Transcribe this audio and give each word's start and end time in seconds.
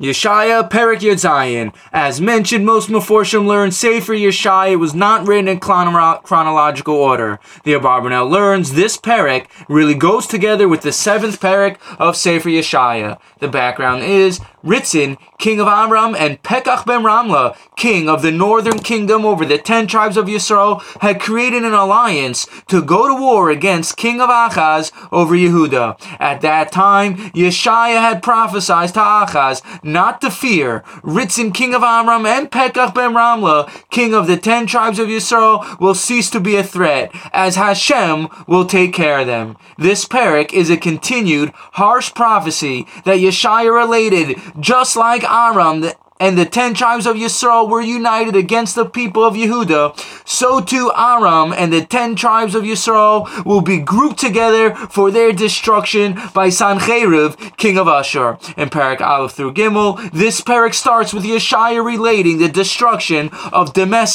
Yeshaya 0.00 0.68
Perek 0.70 1.00
Yedzayin. 1.00 1.74
As 1.92 2.22
mentioned, 2.22 2.64
most 2.64 2.88
Meforshim 2.88 3.46
learn 3.46 3.70
Sefer 3.70 4.14
Yeshaya 4.14 4.78
was 4.78 4.94
not 4.94 5.26
written 5.26 5.46
in 5.46 5.60
chrono- 5.60 6.20
chronological 6.22 6.94
order. 6.94 7.38
The 7.64 7.74
Abarbanel 7.74 8.30
learns 8.30 8.72
this 8.72 8.96
Perek 8.96 9.46
really 9.68 9.94
goes 9.94 10.26
together 10.26 10.66
with 10.66 10.80
the 10.80 10.92
seventh 10.92 11.38
Perik 11.38 11.76
of 11.98 12.16
Sefer 12.16 12.48
Yeshaya. 12.48 13.18
The 13.40 13.48
background 13.48 14.02
is 14.02 14.40
Ritzin, 14.64 15.16
king 15.38 15.60
of 15.60 15.68
Aram, 15.68 16.14
and 16.14 16.42
Pekach 16.42 16.84
ben 16.84 17.02
Ramla, 17.02 17.56
king 17.76 18.08
of 18.08 18.22
the 18.22 18.30
northern 18.30 18.78
kingdom 18.78 19.24
over 19.24 19.44
the 19.44 19.58
ten 19.58 19.86
tribes 19.86 20.16
of 20.16 20.26
Yisrael, 20.26 20.82
had 21.00 21.20
created 21.20 21.64
an 21.64 21.72
alliance 21.72 22.46
to 22.68 22.82
go 22.82 23.08
to 23.08 23.20
war 23.20 23.50
against 23.50 23.96
king 23.96 24.20
of 24.20 24.28
Achaz 24.28 24.92
over 25.10 25.34
Yehuda. 25.34 25.96
At 26.20 26.42
that 26.42 26.72
time, 26.72 27.16
Yeshaya 27.32 28.00
had 28.00 28.22
prophesied 28.22 28.92
to 28.94 29.00
Achaz 29.00 29.62
not 29.82 30.20
to 30.20 30.30
fear. 30.30 30.80
Ritzin, 31.02 31.54
king 31.54 31.74
of 31.74 31.82
Aram, 31.82 32.26
and 32.26 32.50
Pekach 32.50 32.94
ben 32.94 33.12
Ramla, 33.12 33.70
king 33.90 34.14
of 34.14 34.26
the 34.26 34.36
ten 34.36 34.66
tribes 34.66 34.98
of 34.98 35.08
Yisrael, 35.08 35.80
will 35.80 35.94
cease 35.94 36.28
to 36.30 36.40
be 36.40 36.56
a 36.56 36.64
threat, 36.64 37.10
as 37.32 37.56
Hashem 37.56 38.28
will 38.46 38.66
take 38.66 38.92
care 38.92 39.20
of 39.20 39.26
them. 39.26 39.56
This 39.78 40.04
parak 40.04 40.52
is 40.52 40.68
a 40.68 40.76
continued, 40.76 41.52
harsh 41.72 42.12
prophecy 42.14 42.86
that 43.04 43.18
Yeshaya 43.18 43.74
related 43.74 44.38
just 44.58 44.96
like 44.96 45.22
Aram, 45.24 45.84
and 46.20 46.38
the 46.38 46.44
ten 46.44 46.74
tribes 46.74 47.06
of 47.06 47.16
Yisrael 47.16 47.68
were 47.68 47.80
united 47.80 48.36
against 48.36 48.74
the 48.74 48.84
people 48.84 49.24
of 49.24 49.34
Yehuda, 49.34 49.98
so 50.28 50.60
too 50.60 50.92
Aram 50.96 51.52
and 51.52 51.72
the 51.72 51.84
ten 51.84 52.14
tribes 52.14 52.54
of 52.54 52.62
Yisrael 52.62 53.44
will 53.44 53.62
be 53.62 53.78
grouped 53.78 54.18
together 54.18 54.74
for 54.74 55.10
their 55.10 55.32
destruction 55.32 56.14
by 56.34 56.48
Sancheriv, 56.48 57.56
king 57.56 57.78
of 57.78 57.88
Ashur. 57.88 58.38
In 58.56 58.68
Parak 58.68 59.00
Aleph 59.00 59.32
through 59.32 59.54
Gimel, 59.54 60.10
this 60.12 60.40
parak 60.42 60.74
starts 60.74 61.14
with 61.14 61.24
Yeshaya 61.24 61.84
relating 61.84 62.38
the 62.38 62.48
destruction 62.48 63.30
of 63.52 63.72
Damascus, 63.72 64.10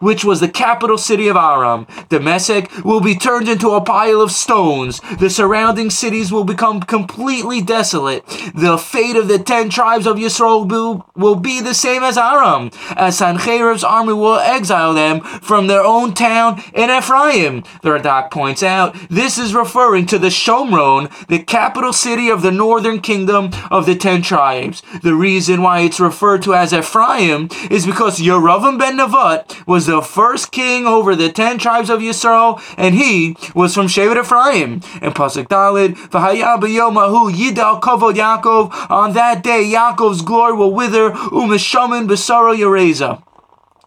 which 0.00 0.24
was 0.24 0.40
the 0.40 0.48
capital 0.48 0.98
city 0.98 1.28
of 1.28 1.36
Aram. 1.36 1.86
Damascus 2.10 2.68
will 2.84 3.00
be 3.00 3.14
turned 3.14 3.48
into 3.48 3.70
a 3.70 3.80
pile 3.80 4.20
of 4.20 4.30
stones. 4.30 5.00
The 5.18 5.30
surrounding 5.30 5.88
cities 5.88 6.30
will 6.30 6.44
become 6.44 6.80
completely 6.80 7.62
desolate. 7.62 8.26
The 8.54 8.76
fate 8.76 9.16
of 9.16 9.28
the 9.28 9.38
ten 9.38 9.70
tribes 9.70 10.06
of 10.06 10.16
Yisrael 10.16 10.68
will, 10.68 11.06
will 11.14 11.36
be 11.36 11.45
the 11.46 11.74
same 11.74 12.02
as 12.02 12.18
Aram, 12.18 12.70
as 12.96 13.20
Sancheriv's 13.20 13.84
army 13.84 14.12
will 14.12 14.38
exile 14.38 14.94
them 14.94 15.20
from 15.20 15.66
their 15.66 15.84
own 15.84 16.12
town 16.12 16.62
in 16.74 16.90
Ephraim. 16.90 17.62
The 17.82 17.90
Radak 17.90 18.30
points 18.30 18.62
out 18.62 18.96
this 19.08 19.38
is 19.38 19.54
referring 19.54 20.06
to 20.06 20.18
the 20.18 20.28
Shomron, 20.28 21.10
the 21.28 21.38
capital 21.38 21.92
city 21.92 22.28
of 22.28 22.42
the 22.42 22.50
northern 22.50 23.00
kingdom 23.00 23.50
of 23.70 23.86
the 23.86 23.94
ten 23.94 24.22
tribes. 24.22 24.82
The 25.02 25.14
reason 25.14 25.62
why 25.62 25.80
it's 25.80 26.00
referred 26.00 26.42
to 26.42 26.54
as 26.54 26.72
Ephraim 26.72 27.48
is 27.70 27.86
because 27.86 28.18
Yeravam 28.18 28.78
ben 28.78 28.98
Nevat 28.98 29.66
was 29.66 29.86
the 29.86 30.02
first 30.02 30.50
king 30.50 30.86
over 30.86 31.14
the 31.14 31.30
ten 31.30 31.58
tribes 31.58 31.90
of 31.90 32.00
Yisrael, 32.00 32.60
and 32.76 32.94
he 32.94 33.36
was 33.54 33.74
from 33.74 33.86
Shevet 33.86 34.20
Ephraim. 34.20 34.80
And 35.00 35.14
Pasuk 35.14 35.46
Dalid, 35.48 35.94
V'haya 36.10 36.58
b'yomahu 36.58 37.32
yidal 37.32 37.80
kavod 37.80 38.14
Yaakov. 38.14 38.90
On 38.90 39.12
that 39.12 39.42
day, 39.42 39.64
Yaakov's 39.64 40.22
glory 40.22 40.54
will 40.54 40.72
wither, 40.72 41.12
u'mishamin 41.40 42.04
b'saro 42.10 42.52
yereza. 42.62 43.10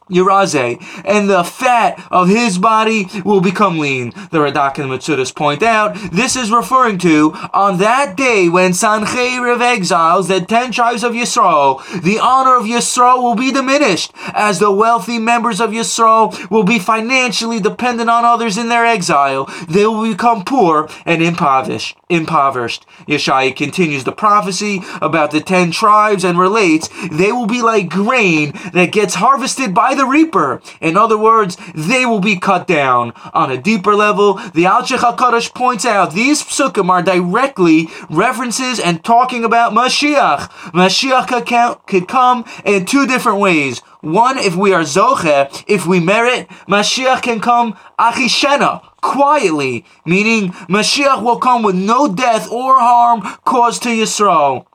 Yeraze, 0.10 0.78
and 1.06 1.30
the 1.30 1.44
fat 1.44 2.06
of 2.12 2.28
his 2.28 2.58
body 2.58 3.08
will 3.24 3.42
become 3.42 3.80
lean. 3.80 4.10
The 4.32 4.40
Radak 4.40 4.78
and 4.80 4.90
Metzudas 4.90 5.34
point 5.34 5.64
out 5.64 5.96
this 6.12 6.36
is 6.36 6.52
referring 6.52 6.98
to 7.00 7.34
on 7.54 7.78
that 7.80 8.16
day 8.16 8.50
when 8.50 8.72
Sancheriv 8.72 9.62
exiles 9.62 10.28
the 10.28 10.42
ten 10.42 10.72
tribes 10.72 11.04
of 11.04 11.14
Yisrael, 11.14 12.02
the 12.02 12.20
honor 12.20 12.56
of 12.56 12.66
Yisrael 12.66 13.22
will 13.22 13.36
be 13.36 13.52
diminished, 13.52 14.12
as 14.34 14.60
the 14.60 14.72
wealthy 14.72 15.20
members 15.20 15.60
of 15.62 15.72
Yisrael 15.72 16.50
will 16.50 16.64
be 16.64 16.80
financially 16.80 17.60
dependent 17.60 18.10
on 18.10 18.26
others 18.26 18.58
in 18.58 18.70
their 18.70 18.86
exile. 18.86 19.46
They 19.68 19.86
will 19.86 20.10
become 20.10 20.44
poor 20.44 20.90
and 21.06 21.22
impoverished. 21.22 21.98
Impoverished. 22.10 22.86
Yeshaya 23.08 23.56
continues 23.56 24.04
the 24.04 24.12
prophecy 24.12 24.82
about 25.02 25.32
the 25.32 25.42
ten 25.42 25.72
tribes 25.72 26.24
and 26.24 26.40
relates 26.40 26.90
they 27.12 27.32
will 27.32 27.46
be 27.46 27.62
like 27.62 27.90
grain 27.90 28.54
that 28.74 28.92
gets 28.92 29.16
harvested 29.16 29.74
by 29.74 29.96
the 29.96 29.99
reaper. 30.06 30.62
In 30.82 30.98
other 30.98 31.18
words, 31.18 31.58
they 31.74 32.06
will 32.06 32.20
be 32.20 32.38
cut 32.38 32.68
down. 32.68 33.14
On 33.34 33.52
a 33.52 33.58
deeper 33.58 33.96
level, 33.96 34.36
the 34.36 34.64
Alshich 34.64 34.98
HaKadosh 34.98 35.54
points 35.54 35.86
out 35.86 36.14
these 36.14 36.42
psukim 36.44 36.90
are 36.90 37.02
directly 37.02 37.88
references 38.10 38.80
and 38.80 39.04
talking 39.04 39.44
about 39.44 39.74
Mashiach. 39.74 40.50
Mashiach 40.72 41.86
could 41.86 42.08
come 42.08 42.46
in 42.66 42.86
two 42.86 43.06
different 43.08 43.40
ways. 43.40 43.80
One, 44.02 44.38
if 44.38 44.56
we 44.56 44.72
are 44.72 44.84
Zoche, 44.84 45.64
if 45.68 45.86
we 45.86 46.00
merit, 46.00 46.48
Mashiach 46.70 47.22
can 47.22 47.42
come 47.42 47.74
Achishena, 48.00 48.82
quietly, 49.02 49.86
meaning 50.06 50.52
Mashiach 50.70 51.22
will 51.22 51.38
come 51.38 51.64
with 51.64 51.76
no 51.76 52.08
death 52.08 52.50
or 52.50 52.80
harm 52.80 53.22
caused 53.44 53.84
to 53.84 53.90
Yisrael. 53.90 54.66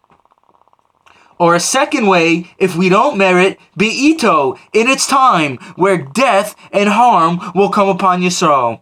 Or 1.39 1.55
a 1.55 1.61
second 1.61 2.07
way, 2.07 2.55
if 2.59 2.77
we 2.77 2.89
don't 2.89 3.19
merit, 3.19 3.59
be 3.77 3.89
ito 3.89 4.57
in 4.73 4.89
its 4.89 5.07
time, 5.07 5.57
where 5.77 5.99
death 5.99 6.55
and 6.73 6.89
harm 6.89 7.41
will 7.55 7.71
come 7.71 7.89
upon 7.89 8.23
Yisrael. 8.23 8.81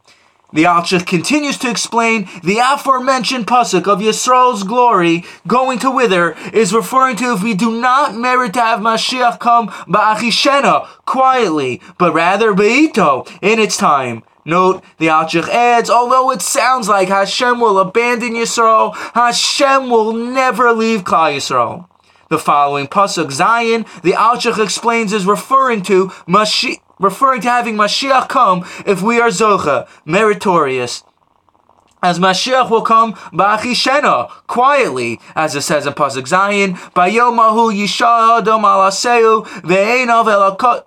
The 0.52 0.64
Alshich 0.64 1.06
continues 1.06 1.56
to 1.58 1.70
explain 1.70 2.28
the 2.44 2.58
aforementioned 2.58 3.46
pasuk 3.46 3.88
of 3.88 4.00
Yisrael's 4.00 4.64
glory 4.64 5.24
going 5.46 5.78
to 5.78 5.90
wither 5.90 6.36
is 6.52 6.74
referring 6.74 7.16
to 7.16 7.32
if 7.32 7.42
we 7.42 7.54
do 7.54 7.80
not 7.80 8.14
merit 8.14 8.52
to 8.54 8.60
have 8.60 8.80
Mashiach 8.80 9.38
come 9.38 9.68
ba'achishena 9.88 10.86
quietly, 11.06 11.80
but 11.96 12.12
rather 12.12 12.52
beito 12.52 13.26
in 13.40 13.58
its 13.58 13.78
time. 13.78 14.24
Note, 14.44 14.84
the 14.98 15.06
Alshich 15.06 15.48
adds, 15.48 15.88
although 15.88 16.30
it 16.30 16.42
sounds 16.42 16.86
like 16.86 17.08
Hashem 17.08 17.58
will 17.58 17.78
abandon 17.78 18.34
Yisrael, 18.34 18.94
Hashem 19.14 19.88
will 19.88 20.12
never 20.12 20.72
leave 20.72 21.04
Klal 21.04 21.36
Yisrael. 21.36 21.88
The 22.32 22.38
following 22.38 22.86
pasuk 22.86 23.30
Zion, 23.30 23.84
the 24.02 24.12
Alshich 24.12 24.58
explains, 24.58 25.12
is 25.12 25.26
referring 25.26 25.82
to 25.82 26.06
Mashiach, 26.26 26.78
referring 26.98 27.42
to 27.42 27.50
having 27.50 27.76
Mashiach 27.76 28.30
come 28.30 28.64
if 28.86 29.02
we 29.02 29.20
are 29.20 29.28
zocha, 29.28 29.86
meritorious 30.06 31.04
as 32.02 32.18
Mashiach 32.18 32.68
will 32.68 32.82
come 32.82 33.14
ba'achishena, 33.32 34.28
quietly, 34.46 35.20
as 35.36 35.54
it 35.54 35.62
says 35.62 35.86
in 35.86 35.92
Pasuk 35.92 36.28
Zayin, 36.28 36.74
Bayomahu 36.92 37.72
yisha 37.72 38.38
adam 38.38 38.62
alaseu 38.62 39.46
ve'enav 39.62 40.26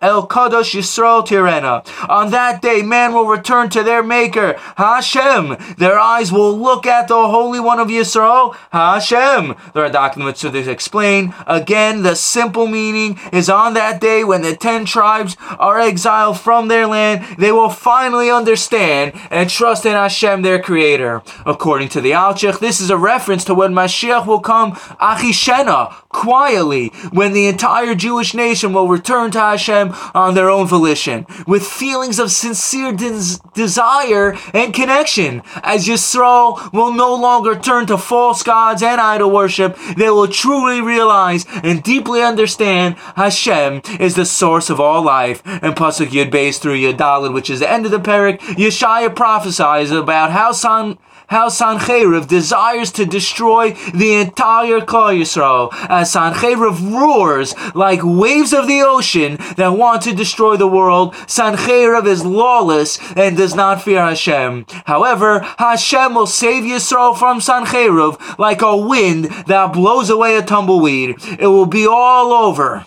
el 0.01 0.27
kadosh 0.27 0.75
Yisrael 0.75 1.25
tirena. 1.25 1.85
On 2.09 2.31
that 2.31 2.61
day, 2.61 2.81
man 2.81 3.13
will 3.13 3.27
return 3.27 3.69
to 3.69 3.81
their 3.81 4.03
Maker, 4.03 4.53
Hashem. 4.77 5.55
Their 5.77 5.97
eyes 5.97 6.31
will 6.31 6.57
look 6.57 6.85
at 6.85 7.07
the 7.07 7.27
Holy 7.27 7.59
One 7.59 7.79
of 7.79 7.87
Yisrael, 7.87 8.55
Hashem. 8.71 9.55
The 9.73 9.79
Radak 9.79 10.15
the 10.15 10.71
explain, 10.71 11.33
again, 11.47 12.03
the 12.03 12.15
simple 12.15 12.67
meaning 12.67 13.19
is 13.31 13.49
on 13.49 13.73
that 13.75 14.01
day 14.01 14.23
when 14.23 14.41
the 14.41 14.55
ten 14.55 14.85
tribes 14.85 15.37
are 15.59 15.79
exiled 15.79 16.39
from 16.39 16.67
their 16.67 16.87
land, 16.87 17.37
they 17.37 17.51
will 17.51 17.69
finally 17.69 18.29
understand 18.29 19.13
and 19.31 19.49
trust 19.49 19.85
in 19.85 19.93
Hashem, 19.93 20.41
their 20.41 20.61
Creator. 20.61 21.04
According 21.45 21.89
to 21.89 22.01
the 22.01 22.11
Alshich, 22.11 22.59
this 22.59 22.81
is 22.81 22.89
a 22.89 22.97
reference 22.97 23.43
to 23.45 23.53
when 23.53 23.73
Mashiach 23.73 24.25
will 24.25 24.39
come 24.39 24.73
achishena, 24.73 25.93
quietly, 26.15 26.87
when 27.11 27.33
the 27.33 27.47
entire 27.47 27.93
Jewish 27.93 28.33
nation 28.33 28.71
will 28.71 28.87
return 28.87 29.31
to 29.31 29.39
Hashem 29.39 29.93
on 30.15 30.33
their 30.33 30.49
own 30.49 30.65
volition, 30.65 31.27
with 31.45 31.67
feelings 31.67 32.19
of 32.19 32.31
sincere 32.31 32.93
des- 32.93 33.37
desire 33.53 34.37
and 34.53 34.73
connection. 34.73 35.43
As 35.61 35.87
Yisrael 35.87 36.71
will 36.71 36.93
no 36.93 37.13
longer 37.13 37.53
turn 37.55 37.85
to 37.87 37.97
false 37.97 38.43
gods 38.43 38.81
and 38.81 39.01
idol 39.01 39.29
worship, 39.29 39.77
they 39.97 40.09
will 40.09 40.29
truly 40.29 40.79
realize 40.79 41.45
and 41.63 41.83
deeply 41.83 42.21
understand 42.23 42.95
Hashem 43.15 43.81
is 43.99 44.15
the 44.15 44.25
source 44.25 44.69
of 44.69 44.79
all 44.79 45.03
life. 45.03 45.41
And 45.45 45.75
Pasuk 45.75 46.07
Yud 46.07 46.31
Beis 46.31 46.59
through 46.59 46.79
Yadalid, 46.79 47.33
which 47.33 47.49
is 47.49 47.59
the 47.59 47.69
end 47.69 47.85
of 47.85 47.91
the 47.91 47.99
parak, 47.99 48.39
Yeshaya 48.39 49.13
prophesies 49.13 49.91
about 49.91 50.31
how 50.31 50.53
San 50.53 50.97
how 51.27 51.49
Sancheriv 51.49 52.27
desires 52.27 52.91
to 52.91 53.05
destroy 53.05 53.71
the 53.93 54.13
entire 54.13 54.79
Klal 54.79 55.19
Yisrael, 55.19 55.69
as 55.89 56.13
Sancheriv 56.13 56.91
roars 56.93 57.55
like 57.75 57.99
waves 58.03 58.53
of 58.53 58.67
the 58.67 58.81
ocean 58.81 59.37
that 59.57 59.69
want 59.69 60.01
to 60.03 60.15
destroy 60.15 60.57
the 60.57 60.67
world. 60.67 61.13
Sancheriv 61.27 62.05
is 62.05 62.25
lawless 62.25 62.99
and 63.15 63.37
does 63.37 63.55
not 63.55 63.81
fear 63.81 64.01
Hashem. 64.01 64.65
However, 64.85 65.39
Hashem 65.57 66.15
will 66.15 66.27
save 66.27 66.63
Yisrael 66.63 67.17
from 67.17 67.39
Sancheriv 67.39 68.37
like 68.37 68.61
a 68.61 68.77
wind 68.77 69.25
that 69.47 69.73
blows 69.73 70.09
away 70.09 70.37
a 70.37 70.41
tumbleweed. 70.41 71.15
It 71.39 71.47
will 71.47 71.65
be 71.65 71.87
all 71.87 72.33
over 72.33 72.85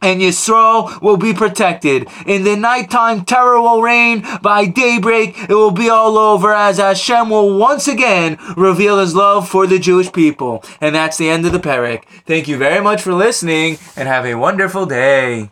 and 0.00 0.20
Yisro 0.20 1.00
will 1.00 1.16
be 1.16 1.34
protected. 1.34 2.08
In 2.26 2.44
the 2.44 2.56
nighttime, 2.56 3.24
terror 3.24 3.60
will 3.60 3.82
reign. 3.82 4.24
By 4.42 4.66
daybreak, 4.66 5.36
it 5.48 5.54
will 5.54 5.70
be 5.70 5.88
all 5.88 6.16
over 6.18 6.54
as 6.54 6.78
Hashem 6.78 7.30
will 7.30 7.58
once 7.58 7.88
again 7.88 8.38
reveal 8.56 8.98
his 8.98 9.14
love 9.14 9.48
for 9.48 9.66
the 9.66 9.78
Jewish 9.78 10.12
people. 10.12 10.64
And 10.80 10.94
that's 10.94 11.16
the 11.16 11.28
end 11.28 11.46
of 11.46 11.52
the 11.52 11.58
parak. 11.58 12.04
Thank 12.26 12.48
you 12.48 12.56
very 12.56 12.82
much 12.82 13.02
for 13.02 13.12
listening 13.12 13.78
and 13.96 14.08
have 14.08 14.24
a 14.24 14.34
wonderful 14.34 14.86
day. 14.86 15.50